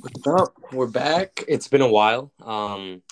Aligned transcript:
What's 0.00 0.26
up? 0.26 0.54
We're 0.72 0.86
back. 0.86 1.44
It's 1.46 1.68
been 1.68 1.82
a 1.82 1.88
while. 1.88 2.32
Um, 2.42 3.02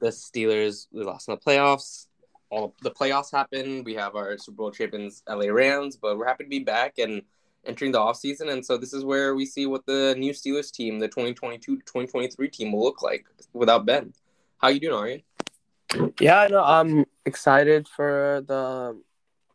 the 0.00 0.08
Steelers 0.08 0.86
we 0.92 1.02
lost 1.02 1.28
in 1.28 1.34
the 1.34 1.40
playoffs. 1.40 2.08
All 2.50 2.74
the 2.82 2.90
playoffs 2.90 3.32
happened. 3.32 3.86
We 3.86 3.94
have 3.94 4.16
our 4.16 4.36
Super 4.36 4.56
Bowl 4.56 4.70
champions, 4.70 5.22
LA 5.26 5.46
Rams, 5.46 5.96
but 5.96 6.18
we're 6.18 6.26
happy 6.26 6.44
to 6.44 6.50
be 6.50 6.58
back 6.58 6.98
and 6.98 7.22
entering 7.64 7.90
the 7.90 7.98
offseason. 7.98 8.52
And 8.52 8.64
so 8.64 8.76
this 8.76 8.92
is 8.92 9.02
where 9.02 9.34
we 9.34 9.46
see 9.46 9.64
what 9.64 9.86
the 9.86 10.14
new 10.18 10.32
Steelers 10.32 10.70
team, 10.70 10.98
the 10.98 11.08
2022-2023 11.08 12.52
team, 12.52 12.72
will 12.72 12.84
look 12.84 13.00
like 13.00 13.24
without 13.54 13.86
Ben. 13.86 14.12
How 14.58 14.68
you 14.68 14.80
doing, 14.80 14.94
Aryan? 14.94 16.12
Yeah, 16.20 16.48
no, 16.50 16.62
I'm 16.62 17.06
excited 17.24 17.88
for 17.88 18.44
the 18.46 19.00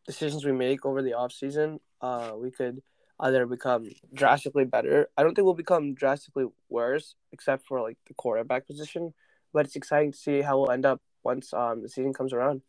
decisions 0.07 0.45
we 0.45 0.51
make 0.51 0.83
over 0.83 1.03
the 1.03 1.11
offseason. 1.11 1.79
Uh, 2.01 2.31
we 2.37 2.49
could 2.49 2.81
either 3.21 3.45
become 3.45 3.89
drastically 4.13 4.65
better. 4.65 5.07
I 5.15 5.23
don't 5.23 5.35
think 5.35 5.45
we'll 5.45 5.53
become 5.53 5.93
drastically 5.93 6.45
worse, 6.69 7.15
except 7.31 7.67
for 7.67 7.81
like 7.81 7.97
the 8.07 8.13
quarterback 8.15 8.67
position. 8.67 9.13
But 9.53 9.65
it's 9.65 9.75
exciting 9.75 10.11
to 10.11 10.17
see 10.17 10.41
how 10.41 10.59
we'll 10.59 10.71
end 10.71 10.85
up 10.85 11.01
once 11.23 11.53
um, 11.53 11.81
the 11.83 11.89
season 11.89 12.13
comes 12.13 12.33
around. 12.33 12.61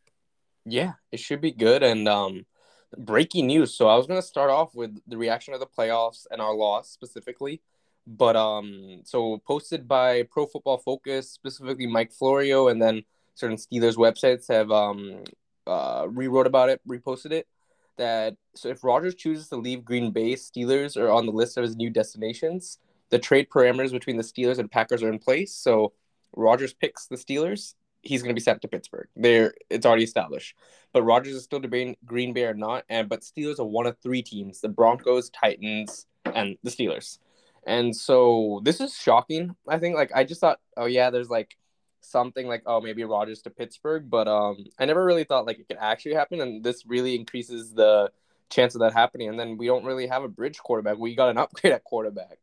Yeah, 0.65 0.93
it 1.11 1.21
should 1.21 1.41
be 1.41 1.53
good. 1.53 1.83
And 1.83 2.07
um, 2.09 2.45
breaking 2.97 3.47
news. 3.47 3.75
So 3.75 3.89
I 3.89 3.97
was 3.97 4.07
gonna 4.07 4.23
start 4.23 4.51
off 4.51 4.75
with 4.75 4.99
the 5.07 5.17
reaction 5.17 5.55
of 5.55 5.61
the 5.61 5.67
playoffs 5.67 6.27
and 6.31 6.41
our 6.41 6.55
loss 6.55 6.91
specifically. 6.91 7.63
But 8.07 8.37
um, 8.37 9.03
so 9.05 9.41
posted 9.47 9.89
by 9.89 10.25
Pro 10.25 10.47
Football 10.47 10.79
Focus, 10.79 11.31
specifically 11.31 11.87
Mike 11.87 12.13
Florio, 12.13 12.69
and 12.69 12.83
then 12.83 13.05
certain 13.35 13.57
Steelers 13.57 13.97
websites 13.97 14.49
have 14.49 14.71
um 14.71 15.25
uh 15.67 16.07
rewrote 16.11 16.47
about 16.47 16.69
it, 16.69 16.81
reposted 16.87 17.33
it 17.33 17.47
that 17.97 18.37
so 18.55 18.69
if 18.69 18.85
Rodgers 18.85 19.15
chooses 19.15 19.49
to 19.49 19.57
leave 19.57 19.85
Green 19.85 20.11
Bay, 20.11 20.35
Steelers 20.35 20.97
are 20.97 21.11
on 21.11 21.27
the 21.27 21.33
list 21.33 21.57
of 21.57 21.65
his 21.65 21.77
new 21.77 21.91
destinations. 21.91 22.79
The 23.11 23.19
trade 23.19 23.49
parameters 23.51 23.93
between 23.93 24.17
the 24.17 24.23
Steelers 24.23 24.59
and 24.59 24.71
Packers 24.71 25.03
are 25.03 25.11
in 25.11 25.19
place. 25.19 25.55
So 25.55 25.93
Rodgers 26.35 26.73
picks 26.73 27.07
the 27.07 27.17
Steelers, 27.17 27.75
he's 28.03 28.23
going 28.23 28.31
to 28.31 28.39
be 28.39 28.45
sent 28.45 28.61
to 28.63 28.69
Pittsburgh. 28.69 29.09
There, 29.17 29.55
it's 29.71 29.87
already 29.87 30.05
established. 30.05 30.57
But 30.93 31.05
Rodgers 31.05 31.35
is 31.35 31.45
still 31.45 31.61
debating 31.61 31.97
Green 32.05 32.33
Bay 32.33 32.45
or 32.45 32.55
not. 32.55 32.85
And 32.89 33.09
but 33.09 33.21
Steelers 33.21 33.59
are 33.59 33.65
one 33.65 33.87
of 33.87 33.97
three 33.99 34.23
teams: 34.23 34.61
the 34.61 34.69
Broncos, 34.69 35.31
Titans, 35.31 36.07
and 36.27 36.57
the 36.63 36.71
Steelers. 36.71 37.19
And 37.67 37.95
so 37.97 38.61
this 38.65 38.81
is 38.81 38.95
shocking. 38.95 39.55
I 39.69 39.79
think 39.79 39.95
like 39.95 40.11
I 40.15 40.25
just 40.25 40.41
thought, 40.41 40.61
oh 40.77 40.87
yeah, 40.87 41.11
there's 41.11 41.31
like 41.31 41.57
something 42.03 42.47
like 42.47 42.63
oh 42.67 42.81
maybe 42.81 43.05
Rodgers 43.05 43.43
to 43.43 43.51
Pittsburgh, 43.51 44.11
but 44.11 44.29
um 44.29 44.65
I 44.79 44.85
never 44.85 45.05
really 45.05 45.25
thought 45.25 45.47
like 45.47 45.59
it 45.59 45.69
could 45.69 45.79
actually 45.81 46.15
happen, 46.15 46.41
and 46.41 46.63
this 46.63 46.85
really 46.87 47.15
increases 47.15 47.73
the 47.73 48.11
chance 48.51 48.75
of 48.75 48.81
that 48.81 48.93
happening. 48.93 49.29
And 49.29 49.39
then 49.39 49.57
we 49.57 49.67
don't 49.67 49.85
really 49.85 50.07
have 50.07 50.25
a 50.25 50.29
bridge 50.29 50.59
quarterback. 50.59 50.99
We 50.99 51.15
got 51.15 51.31
an 51.31 51.39
upgrade 51.39 51.73
at 51.75 51.85
quarterback, 51.85 52.39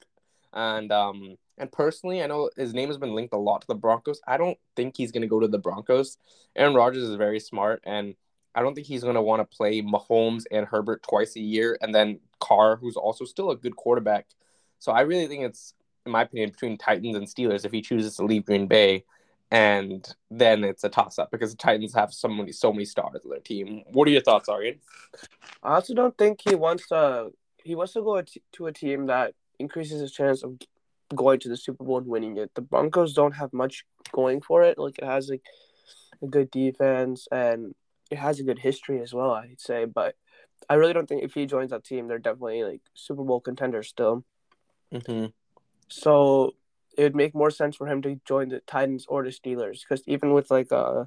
and 0.54 0.92
um 0.92 1.38
and 1.60 1.72
personally, 1.72 2.24
I 2.24 2.28
know 2.28 2.50
his 2.56 2.74
name 2.74 2.88
has 2.88 2.98
been 2.98 3.14
linked 3.14 3.34
a 3.34 3.38
lot 3.38 3.62
to 3.62 3.68
the 3.68 3.76
Broncos. 3.76 4.22
I 4.26 4.38
don't 4.38 4.58
think 4.78 4.96
he's 4.96 5.12
going 5.12 5.24
to 5.24 5.28
go 5.28 5.42
to 5.42 5.48
the 5.48 5.58
Broncos. 5.58 6.18
Aaron 6.56 6.74
Rodgers 6.74 7.04
is 7.04 7.16
very 7.16 7.42
smart, 7.42 7.84
and 7.86 8.16
I 8.56 8.62
don't 8.62 8.74
think 8.74 8.88
he's 8.88 9.04
going 9.04 9.16
to 9.16 9.22
want 9.22 9.42
to 9.42 9.58
play 9.58 9.82
Mahomes 9.82 10.46
and 10.52 10.66
Herbert 10.66 11.04
twice 11.04 11.36
a 11.36 11.42
year, 11.42 11.78
and 11.82 11.94
then 11.94 12.22
Carr, 12.40 12.78
who's 12.78 12.96
also 12.96 13.26
still 13.26 13.52
a 13.52 13.58
good 13.58 13.76
quarterback. 13.76 14.28
So 14.80 14.94
I 14.94 15.02
really 15.02 15.28
think 15.28 15.44
it's, 15.44 15.74
in 16.06 16.14
my 16.14 16.22
opinion, 16.22 16.52
between 16.52 16.78
Titans 16.78 17.18
and 17.18 17.28
Steelers 17.28 17.66
if 17.66 17.74
he 17.74 17.82
chooses 17.82 18.16
to 18.16 18.24
leave 18.24 18.46
Green 18.46 18.66
Bay 18.66 19.04
and 19.52 20.08
then 20.30 20.64
it's 20.64 20.84
a 20.84 20.90
toss 20.90 21.18
up 21.18 21.32
because 21.32 21.52
the 21.52 21.58
Titans 21.58 21.94
have 21.96 22.14
so 22.14 22.28
many 22.28 22.52
so 22.52 22.72
many 22.72 22.86
stars 22.86 23.22
on 23.24 23.32
their 23.32 23.40
team. 23.40 23.84
What 23.92 24.08
are 24.08 24.12
your 24.12 24.22
thoughts, 24.22 24.50
Aryan? 24.50 24.80
I 25.64 25.76
also 25.76 25.94
don't 25.94 26.18
think 26.18 26.42
he 26.48 26.56
wants 26.56 26.88
to. 26.88 27.32
He 27.64 27.76
wants 27.76 27.94
to 27.94 28.02
go 28.02 28.22
to 28.54 28.68
a 28.68 28.72
team 28.72 29.08
that 29.08 29.34
increases 29.60 30.02
his 30.02 30.12
chance 30.12 30.44
of 30.44 30.58
going 31.16 31.40
to 31.40 31.50
the 31.50 31.58
Super 31.58 31.84
Bowl 31.84 31.98
and 31.98 32.08
winning 32.08 32.38
it. 32.38 32.52
The 32.56 32.62
Broncos 32.62 33.14
don't 33.14 33.34
have 33.34 33.52
much 33.52 33.86
going 34.12 34.42
for 34.42 34.64
it. 34.64 34.78
Like 34.78 35.00
it 35.00 35.06
has 35.06 35.30
like 35.30 35.44
a 36.22 36.28
good 36.28 36.52
defense 36.52 37.28
and 37.32 37.76
it 38.10 38.18
has 38.18 38.40
a 38.40 38.44
good 38.44 38.60
history 38.60 39.02
as 39.02 39.14
well. 39.14 39.32
I'd 39.32 39.60
say, 39.60 39.86
but 39.86 40.16
I 40.70 40.76
really 40.76 40.94
don't 40.94 41.08
think 41.08 41.24
if 41.24 41.34
he 41.34 41.46
joins 41.46 41.72
that 41.72 41.84
team, 41.84 42.08
they're 42.08 42.20
definitely 42.20 42.64
like 42.64 42.82
Super 42.94 43.24
Bowl 43.24 43.40
contenders 43.40 43.88
still. 43.88 44.24
Mm-hmm. 44.94 45.28
So 45.88 46.56
it 47.00 47.04
would 47.04 47.16
make 47.16 47.34
more 47.34 47.50
sense 47.50 47.78
for 47.78 47.88
him 47.88 48.02
to 48.02 48.20
join 48.26 48.50
the 48.50 48.60
Titans 48.68 49.06
or 49.08 49.24
the 49.24 49.30
Steelers 49.30 49.80
because 49.88 50.04
even 50.06 50.34
with 50.34 50.52
like 50.52 50.70
uh 50.70 51.06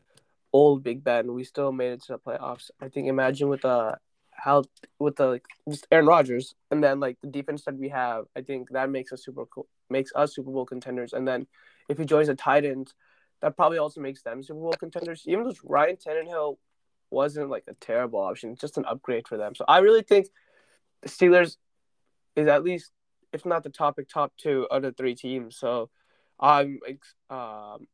old 0.51 0.83
Big 0.83 1.05
Ben, 1.05 1.35
we 1.35 1.45
still 1.45 1.71
made 1.71 1.93
it 1.93 2.03
to 2.05 2.13
the 2.13 2.19
playoffs. 2.19 2.71
I 2.81 2.89
think 2.89 3.09
imagine 3.09 3.51
with 3.51 3.63
uh 3.67 3.97
how 4.31 4.65
with 4.99 5.17
the 5.17 5.27
like 5.27 5.45
just 5.69 5.87
Aaron 5.93 6.07
Rodgers 6.07 6.55
and 6.71 6.83
then 6.83 6.99
like 6.99 7.19
the 7.21 7.29
defense 7.29 7.67
that 7.67 7.77
we 7.77 7.91
have, 7.91 8.25
I 8.35 8.41
think 8.41 8.71
that 8.71 8.89
makes 8.89 9.13
us 9.13 9.23
super 9.23 9.45
cool 9.45 9.69
makes 9.91 10.11
us 10.15 10.35
Super 10.35 10.51
Bowl 10.51 10.65
contenders. 10.65 11.13
And 11.13 11.29
then 11.29 11.47
if 11.91 11.99
he 11.99 12.07
joins 12.07 12.29
the 12.29 12.37
Titans, 12.37 12.95
that 13.43 13.55
probably 13.55 13.77
also 13.77 14.01
makes 14.01 14.23
them 14.23 14.43
Super 14.43 14.61
Bowl 14.61 14.73
contenders. 14.73 15.25
Even 15.27 15.45
though 15.45 15.55
Ryan 15.63 15.97
Tannehill 15.97 16.57
wasn't 17.11 17.51
like 17.51 17.65
a 17.69 17.75
terrible 17.75 18.21
option, 18.21 18.57
just 18.57 18.79
an 18.79 18.87
upgrade 18.87 19.29
for 19.29 19.37
them. 19.37 19.55
So 19.55 19.67
I 19.69 19.81
really 19.81 20.03
think 20.03 20.29
the 21.03 21.11
Steelers 21.11 21.59
is 22.35 22.49
at 22.49 22.65
least 22.65 22.93
if 23.33 23.47
not 23.47 23.63
the 23.63 23.71
topic 23.71 24.09
top 24.09 24.33
two 24.37 24.67
of 24.71 24.97
three 24.97 25.15
teams. 25.15 25.57
So 25.57 25.91
I'm 26.41 26.79
um 27.31 27.87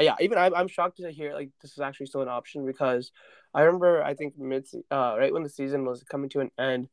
yeah, 0.00 0.16
even 0.20 0.38
I'm, 0.38 0.54
I'm 0.54 0.68
shocked 0.68 0.98
to 0.98 1.10
hear 1.10 1.34
like 1.34 1.50
this 1.62 1.72
is 1.72 1.80
actually 1.80 2.06
still 2.06 2.22
an 2.22 2.28
option 2.28 2.66
because 2.66 3.12
I 3.52 3.62
remember 3.62 4.02
I 4.02 4.14
think 4.14 4.38
mid 4.38 4.66
uh 4.90 5.16
right 5.18 5.32
when 5.32 5.42
the 5.42 5.48
season 5.48 5.84
was 5.84 6.02
coming 6.04 6.30
to 6.30 6.40
an 6.40 6.50
end, 6.58 6.88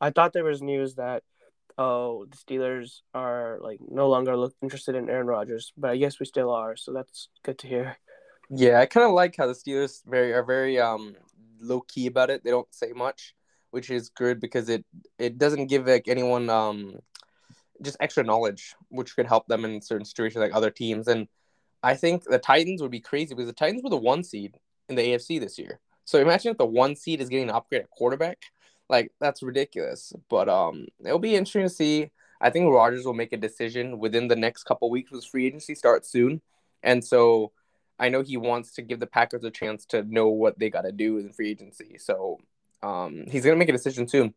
I 0.00 0.10
thought 0.10 0.32
there 0.32 0.44
was 0.44 0.62
news 0.62 0.94
that 0.96 1.22
oh 1.76 2.26
the 2.26 2.36
Steelers 2.36 3.00
are 3.14 3.58
like 3.60 3.78
no 3.88 4.08
longer 4.08 4.36
look 4.36 4.54
interested 4.62 4.94
in 4.94 5.08
Aaron 5.08 5.26
Rodgers, 5.26 5.72
but 5.76 5.90
I 5.90 5.96
guess 5.96 6.18
we 6.18 6.26
still 6.26 6.50
are, 6.50 6.76
so 6.76 6.92
that's 6.92 7.28
good 7.44 7.58
to 7.58 7.66
hear. 7.66 7.96
Yeah, 8.50 8.80
I 8.80 8.86
kind 8.86 9.06
of 9.06 9.12
like 9.12 9.36
how 9.36 9.46
the 9.46 9.52
Steelers 9.52 10.02
very 10.06 10.32
are 10.32 10.44
very 10.44 10.78
um 10.78 11.14
low 11.60 11.80
key 11.82 12.06
about 12.06 12.30
it. 12.30 12.42
They 12.44 12.50
don't 12.50 12.72
say 12.72 12.92
much, 12.94 13.34
which 13.70 13.90
is 13.90 14.08
good 14.08 14.40
because 14.40 14.68
it 14.68 14.84
it 15.18 15.38
doesn't 15.38 15.66
give 15.66 15.86
like 15.86 16.08
anyone 16.08 16.50
um 16.50 16.98
just 17.82 17.96
extra 18.00 18.24
knowledge, 18.24 18.74
which 18.88 19.14
could 19.14 19.26
help 19.26 19.46
them 19.46 19.64
in 19.64 19.80
certain 19.80 20.04
situations 20.04 20.40
like 20.40 20.54
other 20.54 20.70
teams. 20.70 21.08
And 21.08 21.28
I 21.82 21.94
think 21.94 22.24
the 22.24 22.38
Titans 22.38 22.82
would 22.82 22.90
be 22.90 23.00
crazy 23.00 23.34
because 23.34 23.46
the 23.46 23.52
Titans 23.52 23.82
were 23.82 23.90
the 23.90 23.96
one 23.96 24.24
seed 24.24 24.58
in 24.88 24.96
the 24.96 25.02
AFC 25.02 25.40
this 25.40 25.58
year. 25.58 25.80
So 26.04 26.18
imagine 26.18 26.50
if 26.50 26.58
the 26.58 26.66
one 26.66 26.96
seed 26.96 27.20
is 27.20 27.28
getting 27.28 27.50
an 27.50 27.54
upgrade 27.54 27.82
at 27.82 27.90
quarterback. 27.90 28.38
Like 28.88 29.12
that's 29.20 29.42
ridiculous. 29.42 30.12
But 30.30 30.48
um 30.48 30.86
it'll 31.04 31.18
be 31.18 31.36
interesting 31.36 31.62
to 31.62 31.68
see. 31.68 32.10
I 32.40 32.50
think 32.50 32.72
Rodgers 32.72 33.04
will 33.04 33.14
make 33.14 33.32
a 33.32 33.36
decision 33.36 33.98
within 33.98 34.28
the 34.28 34.36
next 34.36 34.64
couple 34.64 34.90
weeks 34.90 35.10
because 35.10 35.26
free 35.26 35.46
agency 35.46 35.74
starts 35.74 36.10
soon. 36.10 36.40
And 36.82 37.04
so 37.04 37.52
I 37.98 38.08
know 38.08 38.22
he 38.22 38.36
wants 38.36 38.72
to 38.74 38.82
give 38.82 39.00
the 39.00 39.06
Packers 39.06 39.44
a 39.44 39.50
chance 39.50 39.84
to 39.86 40.02
know 40.04 40.28
what 40.28 40.58
they 40.58 40.70
got 40.70 40.82
to 40.82 40.92
do 40.92 41.18
in 41.18 41.32
free 41.32 41.50
agency. 41.50 41.96
So 41.98 42.38
um, 42.82 43.24
he's 43.28 43.42
to 43.42 43.56
make 43.56 43.68
a 43.68 43.72
decision 43.72 44.06
soon. 44.06 44.34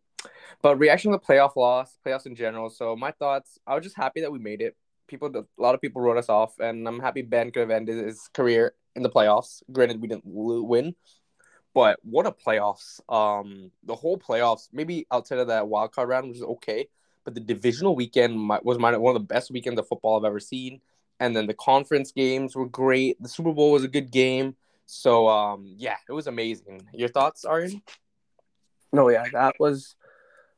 But 0.62 0.78
reaction 0.78 1.12
to 1.12 1.18
the 1.18 1.26
playoff 1.26 1.56
loss, 1.56 1.98
playoffs 2.06 2.26
in 2.26 2.36
general. 2.36 2.70
So 2.70 2.96
my 2.96 3.12
thoughts, 3.12 3.60
I 3.66 3.76
was 3.76 3.84
just 3.84 3.98
happy 3.98 4.22
that 4.22 4.32
we 4.32 4.40
made 4.40 4.62
it. 4.62 4.76
People, 5.08 5.32
a 5.36 5.62
lot 5.62 5.76
of 5.76 5.82
people 5.82 6.02
wrote 6.02 6.18
us 6.18 6.30
off, 6.30 6.60
and 6.60 6.88
I'm 6.88 7.00
happy 7.00 7.22
Ben 7.22 7.52
could 7.52 7.62
have 7.62 7.72
ended 7.72 8.06
his 8.06 8.30
career 8.34 8.74
in 8.96 9.04
the 9.04 9.10
playoffs. 9.10 9.62
Granted, 9.72 10.02
we 10.02 10.08
didn't 10.08 10.24
win, 10.26 10.96
but 11.74 12.00
what 12.04 12.28
a 12.28 12.32
playoffs! 12.32 13.02
Um, 13.10 13.72
the 13.84 13.96
whole 13.96 14.18
playoffs, 14.18 14.70
maybe 14.72 15.08
outside 15.12 15.40
of 15.40 15.48
that 15.48 15.68
wild 15.68 15.92
card 15.92 16.08
round, 16.08 16.30
which 16.30 16.38
is 16.38 16.44
okay, 16.44 16.88
but 17.26 17.34
the 17.34 17.42
divisional 17.42 17.96
weekend 17.96 18.50
was 18.64 18.80
my, 18.80 18.96
one 18.96 19.16
of 19.16 19.22
the 19.22 19.28
best 19.28 19.52
weekends 19.52 19.80
of 19.80 19.88
football 19.88 20.18
I've 20.18 20.26
ever 20.26 20.40
seen. 20.40 20.82
And 21.20 21.36
then 21.36 21.46
the 21.46 21.54
conference 21.54 22.12
games 22.12 22.56
were 22.56 22.66
great. 22.66 23.22
The 23.22 23.30
Super 23.30 23.54
Bowl 23.54 23.72
was 23.72 23.84
a 23.84 23.88
good 23.88 24.12
game. 24.12 24.56
So 24.88 25.30
um, 25.30 25.76
yeah, 25.78 25.98
it 26.10 26.14
was 26.14 26.26
amazing. 26.28 26.88
Your 26.94 27.10
thoughts, 27.10 27.46
Aryan? 27.46 27.84
No, 28.92 29.08
yeah, 29.10 29.26
that 29.32 29.56
was 29.60 29.96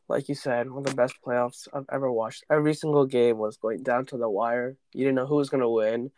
like 0.08 0.30
you 0.30 0.36
said, 0.36 0.70
one 0.70 0.80
of 0.80 0.90
the 0.90 0.96
best 0.96 1.16
playoffs 1.26 1.68
I've 1.74 1.86
ever 1.92 2.12
watched. 2.12 2.44
Every 2.50 2.74
single 2.74 3.06
game 3.06 3.38
was 3.38 3.58
going 3.58 3.84
down 3.84 4.06
to 4.08 4.18
the 4.18 4.30
wire. 4.30 4.78
You 4.94 5.06
didn't 5.06 5.16
know 5.16 5.26
who 5.26 5.36
was 5.36 5.50
gonna 5.50 5.70
win. 5.70 6.12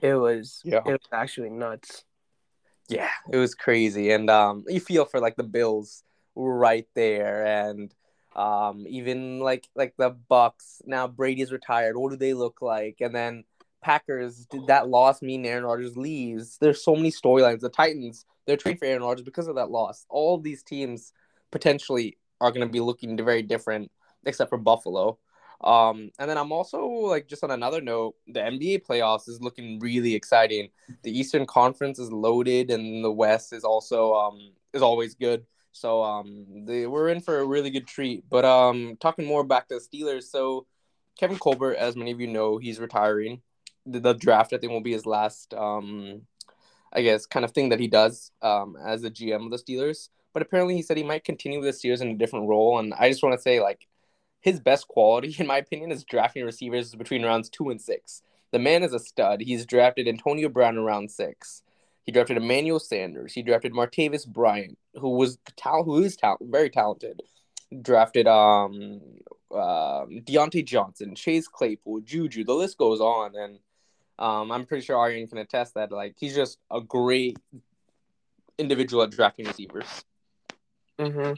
It 0.00 0.14
was 0.14 0.62
yeah. 0.64 0.82
it 0.86 0.92
was 0.92 1.08
actually 1.12 1.50
nuts. 1.50 2.04
Yeah, 2.88 3.10
it 3.30 3.36
was 3.36 3.54
crazy, 3.54 4.10
and 4.12 4.30
um, 4.30 4.64
you 4.68 4.80
feel 4.80 5.04
for 5.04 5.20
like 5.20 5.36
the 5.36 5.42
Bills 5.42 6.04
right 6.34 6.86
there, 6.94 7.44
and 7.44 7.94
um, 8.34 8.86
even 8.88 9.40
like 9.40 9.68
like 9.74 9.94
the 9.98 10.10
Bucks. 10.10 10.80
Now 10.86 11.08
Brady's 11.08 11.52
retired. 11.52 11.96
What 11.96 12.10
do 12.10 12.16
they 12.16 12.34
look 12.34 12.62
like? 12.62 12.98
And 13.00 13.14
then 13.14 13.44
Packers 13.82 14.46
did 14.46 14.68
that 14.68 14.88
loss 14.88 15.22
mean 15.22 15.44
Aaron 15.44 15.64
Rodgers 15.64 15.96
leaves? 15.96 16.56
There's 16.60 16.82
so 16.82 16.94
many 16.94 17.10
storylines. 17.10 17.60
The 17.60 17.68
Titans 17.68 18.24
they're 18.48 18.56
trading 18.56 18.78
for 18.78 18.86
Aaron 18.86 19.02
Rodgers 19.02 19.24
because 19.24 19.46
of 19.46 19.56
that 19.56 19.70
loss. 19.70 20.06
All 20.08 20.38
these 20.38 20.62
teams 20.62 21.12
potentially 21.50 22.16
are 22.40 22.50
going 22.50 22.66
to 22.66 22.72
be 22.72 22.80
looking 22.80 23.16
very 23.16 23.42
different, 23.42 23.90
except 24.24 24.50
for 24.50 24.58
Buffalo. 24.58 25.18
Um, 25.60 26.10
and 26.18 26.30
then 26.30 26.38
I'm 26.38 26.52
also 26.52 26.86
like 26.86 27.26
just 27.26 27.42
on 27.42 27.50
another 27.50 27.80
note, 27.80 28.14
the 28.28 28.40
NBA 28.40 28.86
playoffs 28.86 29.28
is 29.28 29.40
looking 29.40 29.80
really 29.80 30.14
exciting. 30.14 30.68
The 31.02 31.18
Eastern 31.18 31.46
Conference 31.46 31.98
is 31.98 32.12
loaded, 32.12 32.70
and 32.70 33.04
the 33.04 33.10
West 33.10 33.52
is 33.52 33.64
also 33.64 34.14
um 34.14 34.52
is 34.72 34.82
always 34.82 35.14
good. 35.14 35.44
So 35.72 36.02
um, 36.02 36.46
they, 36.64 36.86
we're 36.86 37.08
in 37.08 37.20
for 37.20 37.38
a 37.38 37.46
really 37.46 37.70
good 37.70 37.86
treat. 37.86 38.24
But 38.28 38.44
um, 38.44 38.96
talking 39.00 39.26
more 39.26 39.44
back 39.44 39.68
to 39.68 39.74
the 39.74 39.80
Steelers, 39.80 40.24
so 40.24 40.66
Kevin 41.18 41.38
Colbert, 41.38 41.74
as 41.74 41.96
many 41.96 42.10
of 42.10 42.20
you 42.20 42.26
know, 42.26 42.58
he's 42.58 42.80
retiring. 42.80 43.42
The, 43.86 44.00
the 44.00 44.12
draft, 44.14 44.52
I 44.52 44.58
think, 44.58 44.72
will 44.72 44.80
be 44.80 44.92
his 44.92 45.06
last, 45.06 45.54
um, 45.54 46.22
I 46.92 47.02
guess, 47.02 47.26
kind 47.26 47.44
of 47.44 47.52
thing 47.52 47.68
that 47.70 47.80
he 47.80 47.88
does 47.88 48.32
um, 48.42 48.76
as 48.84 49.04
a 49.04 49.10
GM 49.10 49.44
of 49.44 49.50
the 49.50 49.58
Steelers. 49.58 50.08
But 50.38 50.46
apparently, 50.46 50.76
he 50.76 50.82
said 50.82 50.96
he 50.96 51.02
might 51.02 51.24
continue 51.24 51.58
with 51.58 51.66
the 51.66 51.88
Steelers 51.88 52.00
in 52.00 52.10
a 52.10 52.14
different 52.14 52.48
role. 52.48 52.78
And 52.78 52.94
I 52.94 53.08
just 53.08 53.24
want 53.24 53.34
to 53.34 53.42
say, 53.42 53.58
like, 53.58 53.88
his 54.40 54.60
best 54.60 54.86
quality, 54.86 55.34
in 55.40 55.48
my 55.48 55.56
opinion, 55.56 55.90
is 55.90 56.04
drafting 56.04 56.44
receivers 56.44 56.94
between 56.94 57.24
rounds 57.24 57.48
two 57.48 57.70
and 57.70 57.80
six. 57.80 58.22
The 58.52 58.60
man 58.60 58.84
is 58.84 58.92
a 58.92 59.00
stud. 59.00 59.40
He's 59.40 59.66
drafted 59.66 60.06
Antonio 60.06 60.48
Brown 60.48 60.76
in 60.76 60.84
round 60.84 61.10
six. 61.10 61.64
He 62.04 62.12
drafted 62.12 62.36
Emmanuel 62.36 62.78
Sanders. 62.78 63.32
He 63.32 63.42
drafted 63.42 63.72
Martavis 63.72 64.28
Bryant, 64.28 64.78
who 64.94 65.08
was 65.08 65.38
tal- 65.56 65.82
who 65.82 66.04
is 66.04 66.16
tal- 66.16 66.38
very 66.40 66.70
talented. 66.70 67.20
Drafted 67.82 68.28
um, 68.28 69.00
uh, 69.50 70.06
Diontae 70.06 70.64
Johnson, 70.64 71.16
Chase 71.16 71.48
Claypool, 71.48 72.02
Juju. 72.02 72.44
The 72.44 72.54
list 72.54 72.78
goes 72.78 73.00
on, 73.00 73.34
and 73.34 73.58
um, 74.20 74.52
I'm 74.52 74.66
pretty 74.66 74.86
sure 74.86 74.98
Aryan 74.98 75.26
can 75.26 75.38
attest 75.38 75.74
that 75.74 75.90
like 75.90 76.14
he's 76.16 76.36
just 76.36 76.58
a 76.70 76.80
great 76.80 77.36
individual 78.56 79.02
at 79.02 79.10
drafting 79.10 79.44
receivers. 79.44 80.04
Mm-hmm. 80.98 81.32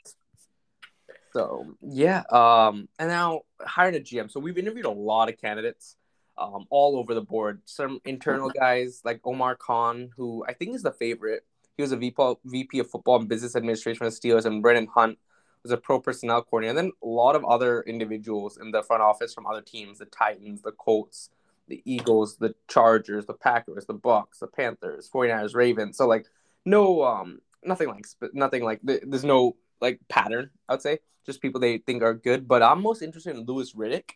So 1.32 1.74
yeah, 1.80 2.22
um, 2.30 2.88
and 2.98 3.08
now 3.08 3.42
hiring 3.60 3.96
a 3.96 4.00
GM. 4.00 4.30
So 4.30 4.40
we've 4.40 4.58
interviewed 4.58 4.86
a 4.86 4.90
lot 4.90 5.28
of 5.28 5.40
candidates, 5.40 5.96
um, 6.36 6.66
all 6.70 6.96
over 6.96 7.14
the 7.14 7.20
board. 7.20 7.62
Some 7.66 8.00
internal 8.04 8.50
guys 8.50 9.02
like 9.04 9.20
Omar 9.24 9.54
Khan, 9.56 10.10
who 10.16 10.44
I 10.48 10.54
think 10.54 10.74
is 10.74 10.82
the 10.82 10.92
favorite. 10.92 11.44
He 11.76 11.82
was 11.82 11.92
a 11.92 11.96
VP, 11.96 12.34
VP 12.44 12.78
of 12.80 12.90
Football 12.90 13.20
and 13.20 13.28
Business 13.28 13.56
Administration 13.56 13.98
for 13.98 14.10
the 14.10 14.10
Steelers, 14.10 14.44
and 14.44 14.62
Brandon 14.62 14.88
Hunt 14.92 15.18
was 15.62 15.72
a 15.72 15.76
pro 15.76 16.00
personnel 16.00 16.42
coordinator. 16.42 16.78
And 16.78 16.78
then 16.78 16.92
a 17.02 17.06
lot 17.06 17.36
of 17.36 17.44
other 17.44 17.82
individuals 17.82 18.58
in 18.58 18.70
the 18.70 18.82
front 18.82 19.02
office 19.02 19.32
from 19.32 19.46
other 19.46 19.62
teams: 19.62 19.98
the 19.98 20.06
Titans, 20.06 20.62
the 20.62 20.72
Colts, 20.72 21.30
the 21.68 21.82
Eagles, 21.84 22.36
the 22.36 22.54
Chargers, 22.68 23.26
the 23.26 23.34
Packers, 23.34 23.86
the 23.86 23.94
Bucks, 23.94 24.40
the 24.40 24.46
Panthers, 24.46 25.08
49ers, 25.12 25.54
Ravens. 25.54 25.96
So 25.96 26.06
like 26.06 26.26
no 26.64 27.04
um 27.04 27.40
nothing 27.64 27.88
like 27.88 28.06
but 28.20 28.34
nothing 28.34 28.64
like 28.64 28.80
there's 28.82 29.24
no 29.24 29.56
like 29.80 30.00
pattern, 30.08 30.50
I 30.68 30.74
would 30.74 30.82
say. 30.82 30.98
Just 31.26 31.42
people 31.42 31.60
they 31.60 31.78
think 31.78 32.02
are 32.02 32.14
good. 32.14 32.48
But 32.48 32.62
I'm 32.62 32.82
most 32.82 33.02
interested 33.02 33.36
in 33.36 33.44
Louis 33.44 33.72
Riddick. 33.74 34.12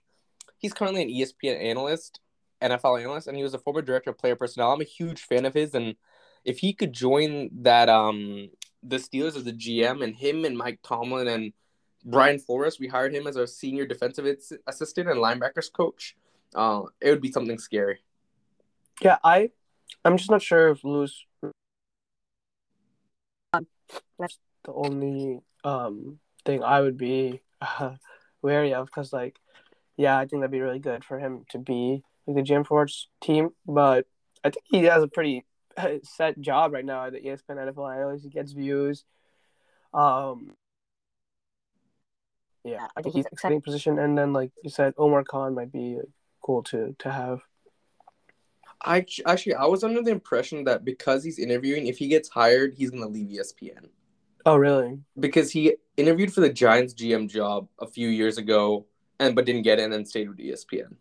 He's 0.59 0.73
currently 0.73 1.03
an 1.03 1.09
ESPN 1.09 1.63
analyst, 1.63 2.21
NFL 2.63 3.01
analyst, 3.01 3.27
and 3.27 3.37
he 3.37 3.43
was 3.43 3.55
a 3.55 3.59
former 3.59 3.83
director 3.83 4.11
of 4.11 4.19
player 4.19 4.37
personnel. 4.37 4.73
I'm 4.73 4.81
a 4.81 4.85
huge 4.85 5.23
fan 5.23 5.45
of 5.45 5.55
his, 5.55 5.75
and 5.75 5.97
if 6.45 6.59
he 6.59 6.73
could 6.73 6.93
join 6.93 7.51
that 7.63 7.89
um 7.89 8.51
the 8.83 8.97
Steelers 8.97 9.37
as 9.37 9.47
a 9.47 9.53
GM 9.53 10.03
and 10.03 10.15
him 10.15 10.45
and 10.45 10.57
Mike 10.57 10.81
Tomlin 10.83 11.29
and 11.29 11.53
Brian 12.05 12.39
Flores, 12.39 12.79
we 12.79 12.87
hired 12.87 13.15
him 13.15 13.27
as 13.27 13.37
our 13.37 13.47
senior 13.47 13.87
defensive 13.87 14.27
assistant 14.67 15.09
and 15.09 15.19
linebackers 15.19 15.73
coach. 15.73 16.17
Uh, 16.55 16.83
it 17.01 17.11
would 17.11 17.23
be 17.23 17.33
something 17.33 17.59
scary. 17.59 18.01
Yeah, 19.01 19.17
I, 19.25 19.51
I'm 20.05 20.17
just 20.17 20.31
not 20.31 20.43
sure 20.43 20.69
if 20.69 20.85
Louis. 20.85 21.13
That's 24.19 24.39
the 24.65 24.73
only 24.73 25.41
um 25.65 26.19
thing 26.45 26.63
I 26.63 26.81
would 26.81 26.97
be 26.97 27.41
uh, 27.61 27.97
wary 28.43 28.75
of 28.75 28.87
because, 28.87 29.13
like, 29.13 29.39
yeah, 29.97 30.19
I 30.19 30.27
think 30.27 30.43
that'd 30.43 30.51
be 30.51 30.61
really 30.61 30.79
good 30.79 31.05
for 31.05 31.19
him 31.19 31.45
to 31.51 31.59
be 31.59 32.03
like 32.27 32.37
the 32.37 32.43
Jim 32.43 32.65
Ford's 32.65 33.09
team. 33.23 33.51
But 33.67 34.07
I 34.43 34.51
think 34.51 34.65
he 34.67 34.85
has 34.85 35.03
a 35.03 35.09
pretty 35.09 35.45
set 36.03 36.41
job 36.41 36.73
right 36.73 36.85
now 36.85 37.07
at 37.07 37.13
the 37.13 37.21
ESPN 37.21 37.57
NFL 37.57 37.95
analyst. 37.95 38.25
He 38.25 38.31
gets 38.31 38.53
views. 38.53 39.05
Um, 39.93 40.55
yeah, 42.65 42.87
I 42.97 43.03
think 43.03 43.15
he's 43.15 43.27
exciting 43.27 43.61
position. 43.61 43.99
And 43.99 44.17
then, 44.17 44.33
like 44.33 44.51
you 44.63 44.71
said, 44.71 44.95
Omar 44.97 45.25
Khan 45.25 45.55
might 45.55 45.73
be 45.73 45.99
cool 46.43 46.63
to 46.65 46.97
to 46.99 47.11
have. 47.11 47.41
I 48.85 49.07
actually 49.27 49.55
I 49.55 49.65
was 49.65 49.83
under 49.83 50.03
the 50.03 50.11
impression 50.11 50.65
that 50.65 50.85
because 50.85 51.25
he's 51.25 51.39
interviewing, 51.39 51.87
if 51.87 51.99
he 51.99 52.07
gets 52.07 52.29
hired, 52.29 52.75
he's 52.75 52.91
gonna 52.91 53.09
leave 53.09 53.29
ESPN. 53.29 53.89
Oh, 54.47 54.57
really? 54.57 54.99
Because 55.19 55.51
he 55.51 55.77
interviewed 55.97 56.33
for 56.33 56.43
the 56.43 56.53
Giants 56.53 56.93
GM 56.93 57.31
job 57.31 57.67
a 57.81 57.87
few 57.87 58.09
years 58.09 58.37
ago, 58.37 58.87
and 59.19 59.35
but 59.35 59.47
didn't 59.47 59.63
get 59.63 59.79
in 59.79 59.87
and 59.87 59.93
then 59.93 60.05
stayed 60.05 60.29
with 60.29 60.39
ESPN. 60.39 60.97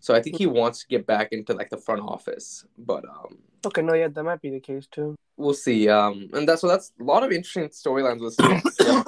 So 0.00 0.14
I 0.14 0.22
think 0.22 0.36
he 0.36 0.46
wants 0.46 0.80
to 0.80 0.86
get 0.88 1.06
back 1.06 1.32
into 1.32 1.52
like 1.52 1.68
the 1.68 1.76
front 1.76 2.00
office, 2.00 2.64
but 2.78 3.04
um. 3.04 3.38
Okay, 3.66 3.82
no, 3.82 3.94
yeah, 3.94 4.08
that 4.08 4.22
might 4.22 4.40
be 4.40 4.50
the 4.50 4.60
case 4.60 4.86
too. 4.86 5.16
We'll 5.36 5.54
see. 5.54 5.88
Um, 5.88 6.30
and 6.32 6.48
that's 6.48 6.62
so 6.62 6.68
that's 6.68 6.92
a 7.00 7.04
lot 7.04 7.24
of 7.24 7.32
interesting 7.32 7.68
storylines 7.68 8.20
with 8.20 8.36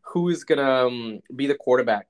who 0.00 0.28
is 0.30 0.42
gonna 0.42 0.86
um, 0.86 1.20
be 1.36 1.46
the 1.46 1.54
quarterback. 1.54 2.08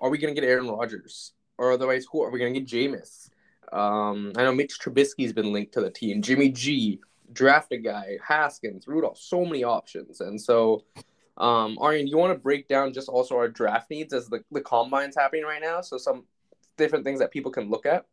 Are 0.00 0.08
we 0.08 0.18
gonna 0.18 0.34
get 0.34 0.44
Aaron 0.44 0.68
Rodgers, 0.68 1.32
or 1.58 1.72
otherwise, 1.72 2.06
who 2.10 2.22
are 2.22 2.30
we 2.30 2.38
gonna 2.38 2.52
get? 2.52 2.66
Jameis. 2.66 3.28
Um, 3.72 4.32
I 4.36 4.44
know 4.44 4.52
Mitch 4.52 4.78
Trubisky's 4.78 5.32
been 5.32 5.52
linked 5.52 5.72
to 5.74 5.80
the 5.80 5.90
team. 5.90 6.22
Jimmy 6.22 6.50
G, 6.50 7.00
draft 7.32 7.72
a 7.72 7.76
guy, 7.76 8.18
Haskins, 8.26 8.86
Rudolph, 8.86 9.18
so 9.18 9.44
many 9.44 9.64
options. 9.64 10.20
And 10.20 10.40
so, 10.40 10.84
um, 11.36 11.76
Aryan, 11.80 12.06
you 12.06 12.16
want 12.16 12.32
to 12.32 12.38
break 12.38 12.68
down 12.68 12.92
just 12.92 13.08
also 13.08 13.36
our 13.36 13.48
draft 13.48 13.90
needs 13.90 14.12
as 14.12 14.28
the, 14.28 14.40
the 14.50 14.60
combine's 14.60 15.16
happening 15.16 15.44
right 15.44 15.60
now? 15.60 15.80
So, 15.80 15.98
some 15.98 16.24
different 16.76 17.04
things 17.04 17.18
that 17.20 17.30
people 17.30 17.50
can 17.50 17.68
look 17.68 17.86
at? 17.86 18.06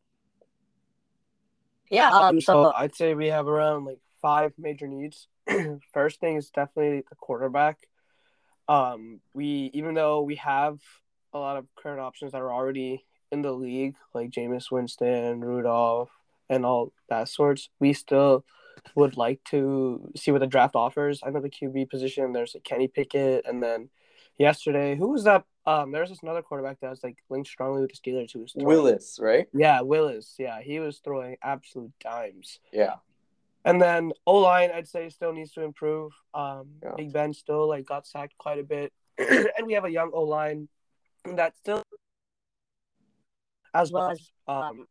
Yeah. 1.89 2.09
Um, 2.09 2.41
so, 2.41 2.71
I'd 2.75 2.95
say 2.95 3.13
we 3.13 3.27
have 3.27 3.47
around 3.47 3.85
like 3.85 3.99
five 4.21 4.53
major 4.57 4.87
needs. 4.87 5.27
First 5.93 6.19
thing 6.19 6.37
is 6.37 6.49
definitely 6.49 7.03
the 7.09 7.15
quarterback. 7.15 7.77
Um, 8.67 9.19
we, 9.33 9.69
even 9.73 9.93
though 9.93 10.21
we 10.21 10.35
have 10.35 10.79
a 11.33 11.39
lot 11.39 11.57
of 11.57 11.65
current 11.75 11.99
options 11.99 12.31
that 12.31 12.41
are 12.41 12.51
already 12.51 13.05
in 13.33 13.41
the 13.41 13.51
league, 13.51 13.95
like 14.13 14.29
Jameis 14.29 14.71
Winston, 14.71 15.41
Rudolph, 15.41 16.11
and 16.49 16.65
all 16.65 16.93
that 17.09 17.27
sorts, 17.27 17.69
we 17.79 17.91
still 17.91 18.45
would 18.95 19.17
like 19.17 19.43
to 19.45 20.11
see 20.15 20.31
what 20.31 20.39
the 20.39 20.47
draft 20.47 20.75
offers. 20.75 21.21
I 21.23 21.31
know 21.31 21.41
the 21.41 21.49
QB 21.49 21.89
position. 21.89 22.31
There's 22.31 22.55
a 22.55 22.59
Kenny 22.59 22.87
Pickett, 22.87 23.45
and 23.45 23.61
then 23.61 23.89
yesterday, 24.37 24.95
who 24.95 25.09
was 25.09 25.23
that? 25.25 25.43
Um, 25.65 25.91
there's 25.91 26.09
this 26.09 26.21
another 26.21 26.41
quarterback 26.41 26.79
that 26.81 26.89
was 26.89 27.03
like 27.03 27.17
linked 27.29 27.49
strongly 27.49 27.81
with 27.81 27.91
the 27.91 27.97
Steelers. 27.97 28.31
Who 28.31 28.41
was 28.41 28.51
throwing, 28.51 28.67
Willis, 28.67 29.19
right? 29.21 29.47
Yeah, 29.53 29.81
Willis. 29.81 30.35
Yeah, 30.37 30.61
he 30.61 30.79
was 30.79 30.99
throwing 30.99 31.37
absolute 31.41 31.93
dimes. 31.99 32.59
Yeah. 32.71 32.95
And 33.65 33.81
then 33.81 34.11
O 34.27 34.35
line, 34.39 34.71
I'd 34.73 34.89
say 34.89 35.07
still 35.09 35.31
needs 35.31 35.53
to 35.53 35.61
improve. 35.61 36.11
Um, 36.33 36.67
yeah. 36.83 36.91
Big 36.97 37.13
Ben 37.13 37.33
still 37.33 37.67
like 37.67 37.85
got 37.85 38.05
sacked 38.05 38.37
quite 38.37 38.59
a 38.59 38.63
bit, 38.63 38.91
and 39.17 39.65
we 39.65 39.73
have 39.73 39.85
a 39.85 39.91
young 39.91 40.11
O 40.13 40.23
line 40.23 40.67
that 41.25 41.55
still, 41.57 41.83
as 43.73 43.91
well 43.91 44.11
as 44.11 44.31
um, 44.47 44.87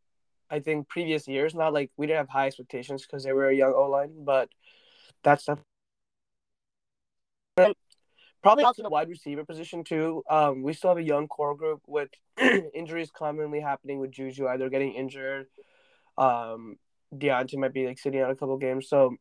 I 0.50 0.60
think 0.60 0.88
previous 0.88 1.26
years. 1.28 1.54
Not 1.54 1.72
like 1.72 1.90
we 1.96 2.06
didn't 2.06 2.18
have 2.18 2.28
high 2.28 2.46
expectations 2.46 3.02
because 3.02 3.24
they 3.24 3.32
were 3.32 3.48
a 3.48 3.54
young 3.54 3.72
O 3.74 3.84
line, 3.84 4.24
but 4.24 4.48
that's 5.22 5.42
stuff. 5.44 5.58
Probably 8.42 8.64
also 8.64 8.82
the 8.82 8.90
wide 8.90 9.08
receiver 9.08 9.44
position 9.44 9.84
too. 9.84 10.24
Um, 10.28 10.62
we 10.62 10.72
still 10.72 10.90
have 10.90 10.98
a 10.98 11.02
young 11.02 11.28
core 11.28 11.54
group 11.54 11.80
with 11.86 12.08
injuries 12.74 13.10
commonly 13.10 13.60
happening 13.60 14.00
with 14.00 14.10
Juju, 14.10 14.48
either 14.48 14.68
getting 14.68 14.94
injured. 14.94 15.46
Um, 16.18 16.76
Diontae 17.14 17.56
might 17.56 17.72
be 17.72 17.86
like 17.86 18.00
sitting 18.00 18.20
out 18.20 18.30
a 18.30 18.34
couple 18.34 18.56
games, 18.56 18.88
so 18.88 19.16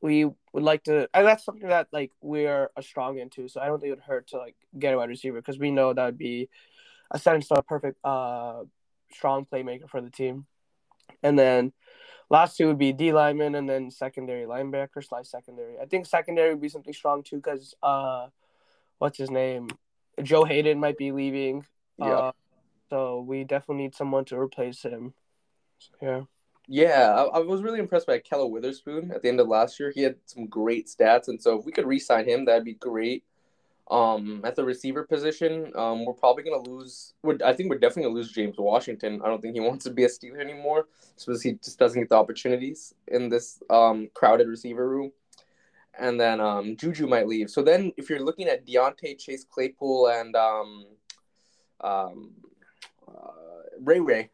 we 0.00 0.24
would 0.24 0.62
like 0.62 0.84
to, 0.84 1.08
and 1.12 1.26
that's 1.26 1.44
something 1.44 1.68
that 1.68 1.88
like 1.90 2.12
we're 2.20 2.70
a 2.76 2.82
strong 2.82 3.18
into. 3.18 3.48
So 3.48 3.60
I 3.60 3.66
don't 3.66 3.80
think 3.80 3.88
it 3.88 3.96
would 3.96 4.04
hurt 4.04 4.28
to 4.28 4.38
like 4.38 4.54
get 4.78 4.94
a 4.94 4.96
wide 4.96 5.08
receiver 5.08 5.38
because 5.38 5.58
we 5.58 5.72
know 5.72 5.92
that 5.92 6.04
would 6.04 6.18
be 6.18 6.48
a 7.10 7.18
set 7.18 7.34
in 7.34 7.42
stone 7.42 7.62
perfect 7.66 7.98
uh 8.04 8.62
strong 9.12 9.46
playmaker 9.50 9.88
for 9.88 10.00
the 10.00 10.10
team. 10.10 10.46
And 11.22 11.38
then 11.38 11.72
last 12.30 12.56
two 12.56 12.66
would 12.68 12.78
be 12.78 12.92
D 12.92 13.12
lineman 13.12 13.54
and 13.54 13.68
then 13.68 13.90
secondary 13.90 14.44
linebacker 14.44 15.04
slash 15.04 15.26
secondary. 15.26 15.78
I 15.78 15.86
think 15.86 16.06
secondary 16.06 16.50
would 16.50 16.60
be 16.60 16.68
something 16.68 16.92
strong 16.92 17.22
too 17.22 17.36
because 17.36 17.74
uh, 17.82 18.28
what's 18.98 19.18
his 19.18 19.30
name? 19.30 19.68
Joe 20.22 20.44
Haden 20.44 20.80
might 20.80 20.98
be 20.98 21.12
leaving. 21.12 21.64
Yeah. 21.98 22.06
Uh, 22.06 22.32
so 22.90 23.20
we 23.20 23.44
definitely 23.44 23.84
need 23.84 23.94
someone 23.94 24.24
to 24.26 24.38
replace 24.38 24.82
him. 24.82 25.14
Yeah. 26.00 26.22
Yeah, 26.70 27.14
I, 27.16 27.38
I, 27.38 27.38
was 27.38 27.62
really 27.62 27.78
impressed 27.78 28.06
by 28.06 28.18
Ahkello 28.18 28.50
Witherspoon 28.50 29.10
at 29.10 29.22
the 29.22 29.28
end 29.30 29.40
of 29.40 29.48
last 29.48 29.80
year. 29.80 29.90
He 29.90 30.02
had 30.02 30.16
some 30.26 30.46
great 30.46 30.86
stats, 30.86 31.28
and 31.28 31.40
so 31.40 31.58
if 31.58 31.64
we 31.64 31.72
could 31.72 31.86
re-sign 31.86 32.28
him, 32.28 32.44
that'd 32.44 32.62
be 32.62 32.74
great. 32.74 33.24
Um, 33.90 34.42
at 34.44 34.54
the 34.54 34.64
receiver 34.64 35.04
position, 35.04 35.72
um, 35.74 36.04
we're 36.04 36.12
probably 36.12 36.42
gonna 36.42 36.68
lose. 36.68 37.14
I 37.42 37.54
think 37.54 37.70
we're 37.70 37.78
definitely 37.78 38.04
gonna 38.04 38.14
lose 38.16 38.32
James 38.32 38.56
Washington. 38.58 39.22
I 39.24 39.28
don't 39.28 39.40
think 39.40 39.54
he 39.54 39.60
wants 39.60 39.84
to 39.84 39.90
be 39.90 40.04
a 40.04 40.08
Steeler 40.08 40.40
anymore, 40.40 40.88
because 41.18 41.42
he 41.42 41.52
just 41.54 41.78
doesn't 41.78 41.98
get 41.98 42.10
the 42.10 42.16
opportunities 42.16 42.94
in 43.06 43.30
this 43.30 43.62
um, 43.70 44.08
crowded 44.12 44.46
receiver 44.46 44.86
room. 44.86 45.12
And 45.98 46.20
then 46.20 46.38
um, 46.40 46.76
Juju 46.76 47.06
might 47.06 47.26
leave. 47.26 47.50
So 47.50 47.62
then, 47.62 47.92
if 47.96 48.08
you're 48.10 48.24
looking 48.24 48.46
at 48.46 48.66
Diontae, 48.66 49.18
Chase 49.18 49.44
Claypool, 49.44 50.08
and 50.08 50.36
um, 50.36 50.86
um, 51.80 52.30
uh, 53.08 53.62
Ray 53.80 54.00
Ray, 54.00 54.30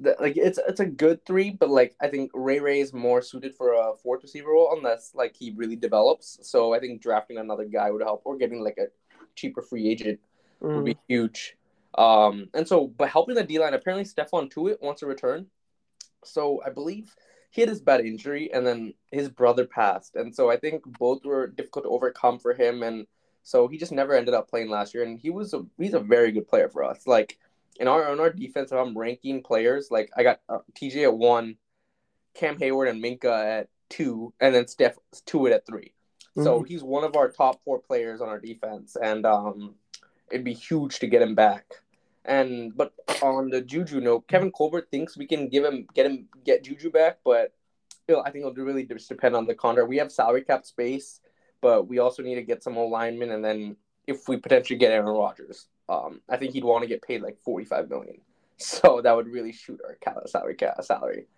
like 0.00 0.36
it's 0.36 0.58
it's 0.66 0.80
a 0.80 0.86
good 0.86 1.24
three, 1.24 1.50
but 1.50 1.68
like 1.68 1.94
I 2.00 2.08
think 2.08 2.30
Ray 2.34 2.60
Ray 2.60 2.80
is 2.80 2.92
more 2.92 3.22
suited 3.22 3.54
for 3.54 3.72
a 3.72 3.94
fourth 4.02 4.22
receiver 4.22 4.50
role 4.50 4.74
unless 4.76 5.12
like 5.14 5.36
he 5.36 5.52
really 5.56 5.76
develops. 5.76 6.38
So 6.42 6.74
I 6.74 6.80
think 6.80 7.02
drafting 7.02 7.38
another 7.38 7.64
guy 7.64 7.90
would 7.90 8.02
help, 8.02 8.22
or 8.24 8.36
getting 8.36 8.62
like 8.62 8.78
a 8.78 8.86
cheaper 9.34 9.62
free 9.62 9.88
agent 9.88 10.20
mm. 10.62 10.76
would 10.76 10.84
be 10.84 10.94
mm. 10.94 11.00
huge. 11.08 11.56
Um, 11.96 12.48
and 12.54 12.66
so, 12.66 12.86
but 12.86 13.08
helping 13.08 13.34
the 13.34 13.44
D 13.44 13.58
line, 13.58 13.74
apparently 13.74 14.04
Stephon 14.04 14.50
Tuitt 14.50 14.80
wants 14.80 15.00
to 15.00 15.06
return. 15.06 15.46
So 16.24 16.62
I 16.64 16.70
believe 16.70 17.14
he 17.50 17.62
had 17.62 17.68
his 17.68 17.80
bad 17.80 18.00
injury, 18.00 18.52
and 18.52 18.66
then 18.66 18.94
his 19.10 19.28
brother 19.28 19.66
passed, 19.66 20.16
and 20.16 20.34
so 20.34 20.50
I 20.50 20.56
think 20.56 20.82
both 20.98 21.24
were 21.24 21.48
difficult 21.48 21.84
to 21.84 21.90
overcome 21.90 22.38
for 22.38 22.54
him, 22.54 22.82
and 22.82 23.06
so 23.42 23.68
he 23.68 23.78
just 23.78 23.92
never 23.92 24.14
ended 24.14 24.34
up 24.34 24.48
playing 24.48 24.70
last 24.70 24.94
year. 24.94 25.02
And 25.02 25.18
he 25.18 25.30
was 25.30 25.52
a 25.54 25.62
he's 25.78 25.94
a 25.94 26.00
very 26.00 26.30
good 26.32 26.46
player 26.46 26.68
for 26.68 26.84
us. 26.84 27.06
Like 27.06 27.38
in 27.78 27.88
our 27.88 28.08
on 28.10 28.20
our 28.20 28.30
defense, 28.30 28.72
if 28.72 28.78
I'm 28.78 28.96
ranking 28.96 29.42
players, 29.42 29.88
like 29.90 30.10
I 30.16 30.22
got 30.22 30.40
uh, 30.48 30.58
TJ 30.74 31.04
at 31.04 31.14
one, 31.14 31.56
Cam 32.34 32.58
Heyward 32.58 32.90
and 32.90 33.02
Minkah 33.02 33.60
at 33.60 33.68
two, 33.88 34.32
and 34.40 34.54
then 34.54 34.66
Steph 34.66 34.96
Tuitt 35.26 35.52
at 35.52 35.66
3 35.66 35.80
mm-hmm. 35.82 36.44
So 36.44 36.62
he's 36.62 36.82
one 36.82 37.04
of 37.04 37.16
our 37.16 37.30
top 37.30 37.60
four 37.64 37.80
players 37.80 38.20
on 38.20 38.28
our 38.28 38.38
defense, 38.38 38.96
and 39.00 39.26
um, 39.26 39.74
it'd 40.30 40.44
be 40.44 40.54
huge 40.54 40.98
to 41.00 41.06
get 41.06 41.22
him 41.22 41.34
back. 41.34 41.66
And 42.24 42.76
but 42.76 42.92
on 43.22 43.50
the 43.50 43.60
Juju 43.60 44.00
note, 44.00 44.28
Kevin 44.28 44.52
Colbert 44.52 44.88
thinks 44.90 45.16
we 45.16 45.26
can 45.26 45.48
give 45.48 45.64
him 45.64 45.86
get 45.94 46.06
him 46.06 46.28
get 46.44 46.64
Juju 46.64 46.90
back, 46.90 47.18
but 47.24 47.54
I 48.08 48.30
think 48.30 48.44
it'll 48.44 48.64
really 48.64 48.84
just 48.84 49.08
depend 49.08 49.36
on 49.36 49.46
the 49.46 49.54
contract. 49.54 49.88
We 49.88 49.98
have 49.98 50.10
salary 50.10 50.42
cap 50.42 50.66
space, 50.66 51.20
but 51.60 51.88
we 51.88 51.98
also 51.98 52.22
need 52.22 52.34
to 52.34 52.42
get 52.42 52.62
some 52.62 52.76
alignment, 52.76 53.32
and 53.32 53.44
then 53.44 53.76
if 54.06 54.28
we 54.28 54.36
potentially 54.36 54.78
get 54.78 54.92
Aaron 54.92 55.06
Rodgers, 55.06 55.68
um, 55.90 56.20
I 56.28 56.36
think 56.36 56.52
he'd 56.52 56.64
want 56.64 56.82
to 56.82 56.88
get 56.88 57.02
paid 57.02 57.20
like 57.20 57.38
forty 57.40 57.64
five 57.64 57.90
million. 57.90 58.20
So 58.62 59.00
that 59.00 59.16
would 59.16 59.26
really 59.26 59.52
shoot 59.52 59.80
our 59.82 60.26
salary 60.26 60.54
cap 60.54 60.76
salary 60.82 61.28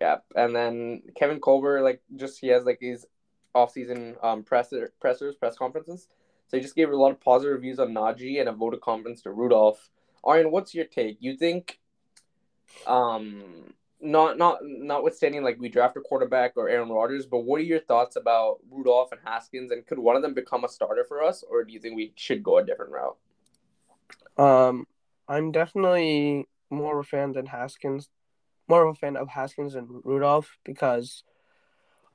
cap. 0.00 0.24
And 0.34 0.52
then 0.52 1.02
Kevin 1.16 1.38
Colbert, 1.38 1.82
like 1.82 2.02
just 2.16 2.40
he 2.40 2.48
has 2.48 2.64
like 2.64 2.80
these 2.80 3.06
off 3.54 3.70
season 3.70 4.16
um 4.20 4.42
presser 4.42 4.92
pressers 5.00 5.36
press 5.36 5.56
conferences. 5.56 6.08
So 6.48 6.56
he 6.56 6.60
just 6.60 6.74
gave 6.74 6.90
a 6.90 6.96
lot 6.96 7.12
of 7.12 7.20
positive 7.20 7.54
reviews 7.54 7.78
on 7.78 7.94
Najee 7.94 8.40
and 8.40 8.48
a 8.48 8.52
vote 8.52 8.74
of 8.74 8.80
confidence 8.80 9.22
to 9.22 9.30
Rudolph. 9.30 9.90
Aryan, 10.24 10.50
what's 10.50 10.74
your 10.74 10.86
take? 10.86 11.18
You 11.20 11.36
think, 11.36 11.78
um, 12.86 13.72
not 14.00 14.38
not 14.38 14.58
notwithstanding 14.62 15.44
like 15.44 15.60
we 15.60 15.68
draft 15.68 15.96
a 15.96 16.00
quarterback 16.00 16.54
or 16.56 16.68
Aaron 16.68 16.88
Rodgers, 16.88 17.26
but 17.26 17.44
what 17.44 17.60
are 17.60 17.64
your 17.64 17.78
thoughts 17.78 18.16
about 18.16 18.58
Rudolph 18.68 19.12
and 19.12 19.20
Haskins, 19.24 19.70
and 19.70 19.86
could 19.86 20.00
one 20.00 20.16
of 20.16 20.22
them 20.22 20.34
become 20.34 20.64
a 20.64 20.68
starter 20.68 21.04
for 21.04 21.22
us, 21.22 21.44
or 21.48 21.62
do 21.62 21.72
you 21.72 21.78
think 21.78 21.94
we 21.94 22.12
should 22.16 22.42
go 22.42 22.58
a 22.58 22.66
different 22.66 22.90
route? 22.90 23.16
Um, 24.36 24.86
I'm 25.28 25.52
definitely 25.52 26.46
more 26.70 26.98
of 26.98 27.06
a 27.06 27.08
fan 27.08 27.32
than 27.32 27.46
Haskins, 27.46 28.08
more 28.68 28.86
of 28.86 28.96
a 28.96 28.98
fan 28.98 29.16
of 29.16 29.28
Haskins 29.28 29.74
and 29.74 29.88
Rudolph 30.04 30.56
because, 30.64 31.22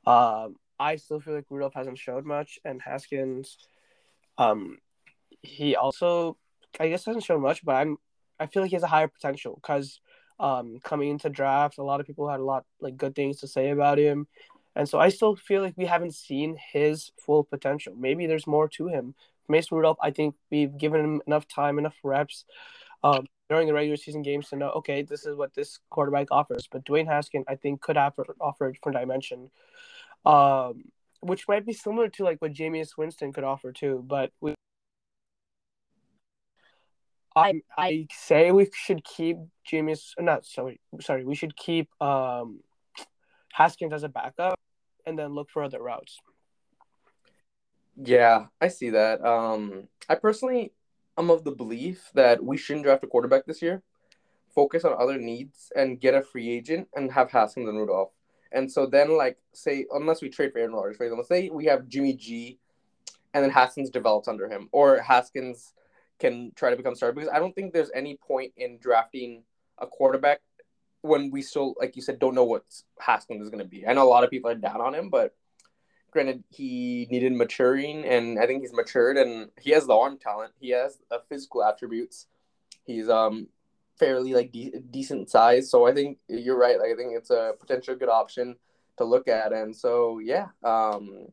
um, 0.06 0.56
I 0.80 0.96
still 0.98 1.20
feel 1.20 1.34
like 1.36 1.46
Rudolph 1.50 1.74
hasn't 1.74 1.98
showed 1.98 2.26
much, 2.26 2.60
and 2.64 2.82
Haskins, 2.82 3.58
um, 4.38 4.78
he 5.42 5.76
also 5.76 6.38
I 6.80 6.90
guess 6.90 7.06
hasn't 7.06 7.24
shown 7.26 7.42
much, 7.42 7.64
but 7.64 7.76
I'm 7.76 7.98
I 8.40 8.46
feel 8.46 8.62
like 8.62 8.70
he 8.70 8.76
has 8.76 8.84
a 8.84 8.88
higher 8.88 9.08
potential 9.08 9.56
because 9.56 10.00
um, 10.40 10.80
coming 10.84 11.10
into 11.10 11.30
draft, 11.30 11.80
a 11.80 11.84
lot 11.84 12.00
of 12.00 12.06
people 12.06 12.30
had 12.30 12.40
a 12.40 12.44
lot 12.44 12.66
like 12.80 12.98
good 12.98 13.16
things 13.16 13.38
to 13.38 13.48
say 13.48 13.72
about 13.72 13.98
him, 13.98 14.28
and 14.76 14.88
so 14.88 15.00
I 15.00 15.10
still 15.10 15.36
feel 15.36 15.62
like 15.62 15.74
we 15.78 15.86
haven't 15.86 16.14
seen 16.14 16.58
his 16.72 17.12
full 17.26 17.44
potential. 17.44 17.94
Maybe 17.98 18.28
there's 18.28 18.48
more 18.48 18.68
to 18.70 18.88
him. 18.88 19.16
Mason 19.50 19.78
Rudolph, 19.78 19.98
I 20.02 20.12
think 20.12 20.36
we've 20.52 20.78
given 20.78 21.02
him 21.02 21.22
enough 21.28 21.48
time, 21.48 21.80
enough 21.80 21.96
reps 22.04 22.46
um, 23.04 23.26
during 23.50 23.68
the 23.68 23.74
regular 23.74 23.98
season 23.98 24.22
games 24.22 24.50
to 24.50 24.56
know, 24.56 24.70
okay, 24.70 25.02
this 25.02 25.26
is 25.26 25.36
what 25.36 25.54
this 25.54 25.80
quarterback 25.90 26.28
offers. 26.32 26.68
But 26.72 26.86
Dwayne 26.86 27.08
Haskins, 27.08 27.46
I 27.48 27.56
think, 27.56 27.82
could 27.82 27.98
have 27.98 28.14
offer 28.40 28.68
a 28.68 28.74
different 28.74 28.98
dimension, 28.98 29.50
um, 30.26 30.86
which 31.22 31.48
might 31.48 31.66
be 31.66 31.74
similar 31.74 32.10
to 32.10 32.24
like 32.24 32.42
what 32.42 32.54
Jameis 32.54 32.98
Winston 32.98 33.34
could 33.34 33.44
offer 33.44 33.72
too. 33.72 34.04
But 34.06 34.32
we 34.42 34.56
I 37.36 37.62
I 37.78 38.08
say 38.12 38.52
we 38.52 38.68
should 38.74 39.04
keep 39.04 39.38
Jameis. 39.72 40.14
Not 40.20 40.46
sorry, 40.46 40.80
sorry. 41.02 41.24
We 41.24 41.36
should 41.36 41.56
keep 41.56 41.90
um, 42.02 42.62
Haskins 43.54 43.94
as 43.94 44.04
a 44.04 44.10
backup, 44.10 44.60
and 45.06 45.18
then 45.18 45.36
look 45.36 45.52
for 45.52 45.64
other 45.64 45.82
routes. 45.82 46.20
Yeah, 47.98 48.48
I 48.62 48.68
see 48.68 48.92
that. 48.92 49.24
Um, 49.26 49.88
I 50.08 50.16
personally, 50.16 50.72
I'm 51.18 51.30
of 51.32 51.44
the 51.44 51.52
belief 51.52 52.12
that 52.14 52.44
we 52.44 52.58
shouldn't 52.58 52.86
draft 52.86 53.04
a 53.04 53.08
quarterback 53.08 53.46
this 53.46 53.62
year. 53.62 53.82
Focus 54.54 54.86
on 54.86 54.96
other 55.00 55.18
needs 55.18 55.72
and 55.76 56.00
get 56.00 56.14
a 56.14 56.22
free 56.22 56.50
agent 56.50 56.88
and 56.96 57.12
have 57.12 57.32
Haskins 57.32 57.68
and 57.68 57.78
Rudolph. 57.78 58.12
And 58.52 58.72
so 58.72 58.86
then, 58.86 59.18
like, 59.18 59.38
say, 59.54 59.86
unless 59.92 60.22
we 60.22 60.30
trade 60.30 60.52
for 60.54 60.60
Aaron 60.60 60.74
Rodgers, 60.74 60.98
for 60.98 61.04
example, 61.04 61.26
say 61.26 61.50
we 61.50 61.66
have 61.66 61.88
Jimmy 61.88 62.14
G, 62.14 62.60
and 63.34 63.44
then 63.44 63.52
Haskins 63.52 63.90
develops 63.90 64.28
under 64.28 64.48
him, 64.48 64.70
or 64.72 65.00
Haskins 65.00 65.74
can 66.20 66.52
try 66.56 66.70
to 66.70 66.78
become 66.78 66.96
starter 66.96 67.14
because 67.14 67.30
I 67.30 67.40
don't 67.40 67.54
think 67.54 67.74
there's 67.74 67.92
any 67.94 68.18
point 68.18 68.54
in 68.58 68.78
drafting 68.80 69.44
a 69.80 69.86
quarterback 69.86 70.42
when 71.02 71.30
we 71.30 71.42
still, 71.42 71.76
like 71.80 71.96
you 71.96 72.02
said, 72.02 72.20
don't 72.20 72.36
know 72.36 72.44
what 72.44 72.64
Haskins 73.00 73.44
is 73.44 73.50
going 73.50 73.64
to 73.64 73.70
be. 73.70 73.86
I 73.86 73.94
know 73.94 74.04
a 74.04 74.10
lot 74.10 74.24
of 74.24 74.30
people 74.30 74.50
are 74.50 74.56
down 74.56 74.82
on 74.82 74.96
him, 74.96 75.10
but 75.10 75.36
granted, 76.18 76.44
he 76.50 77.08
needed 77.12 77.32
maturing, 77.34 78.04
and 78.04 78.40
I 78.40 78.48
think 78.48 78.62
he's 78.62 78.74
matured, 78.74 79.18
and 79.18 79.52
he 79.62 79.70
has 79.72 79.86
the 79.86 79.96
arm 79.96 80.18
talent. 80.18 80.52
He 80.60 80.72
has 80.72 80.98
the 81.12 81.22
physical 81.30 81.64
attributes. 81.64 82.26
He's 82.86 83.08
um 83.08 83.50
fairly 84.00 84.34
like 84.34 84.52
de- 84.52 84.74
decent 84.90 85.30
size, 85.30 85.70
so 85.70 85.86
I 85.86 85.94
think 85.94 86.18
you're 86.28 86.58
right. 86.58 86.80
Like, 86.80 86.90
I 86.92 86.96
think 86.96 87.14
it's 87.16 87.30
a 87.30 87.54
potential 87.60 87.96
good 87.96 88.10
option 88.10 88.56
to 88.98 89.04
look 89.04 89.28
at, 89.28 89.54
and 89.54 89.76
so 89.76 90.18
yeah, 90.18 90.48
um, 90.64 91.28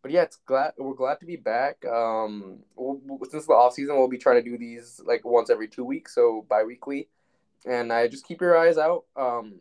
but 0.00 0.12
yeah, 0.12 0.22
it's 0.22 0.38
glad 0.46 0.74
we're 0.78 0.94
glad 0.94 1.18
to 1.20 1.26
be 1.26 1.34
back. 1.34 1.84
Um, 1.84 2.60
we'll, 2.76 3.00
since 3.28 3.46
the 3.46 3.52
off 3.52 3.74
season, 3.74 3.96
we'll 3.96 4.06
be 4.06 4.18
trying 4.18 4.42
to 4.44 4.48
do 4.48 4.56
these 4.56 5.00
like 5.04 5.24
once 5.24 5.50
every 5.50 5.66
two 5.66 5.84
weeks, 5.84 6.14
so 6.14 6.46
bi-weekly. 6.48 7.08
And 7.66 7.92
I 7.92 8.06
just 8.06 8.26
keep 8.26 8.40
your 8.40 8.56
eyes 8.56 8.78
out, 8.78 9.06
um, 9.16 9.60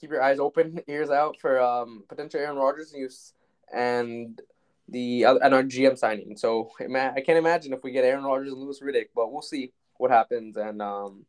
keep 0.00 0.10
your 0.10 0.22
eyes 0.22 0.40
open, 0.40 0.80
ears 0.88 1.10
out 1.10 1.36
for 1.40 1.60
um, 1.60 2.02
potential 2.08 2.40
Aaron 2.40 2.56
Rodgers 2.56 2.92
news 2.92 3.32
and 3.72 4.40
the 4.88 5.24
and 5.24 5.54
our 5.54 5.62
GM 5.62 5.98
signing. 5.98 6.36
So 6.36 6.70
I 6.80 7.20
can't 7.20 7.38
imagine 7.38 7.72
if 7.72 7.82
we 7.82 7.92
get 7.92 8.04
Aaron 8.04 8.24
Rodgers 8.24 8.52
and 8.52 8.60
Louis 8.60 8.80
Riddick, 8.80 9.08
but 9.14 9.32
we'll 9.32 9.42
see 9.42 9.72
what 9.96 10.10
happens. 10.10 10.56
And 10.56 10.80
um, 10.80 11.26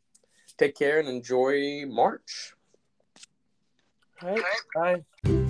take 0.58 0.75
care 0.75 1.00
and 1.00 1.08
enjoy 1.08 1.86
March. 1.88 2.53
All 4.22 4.36
right, 4.36 5.03
bye. 5.24 5.46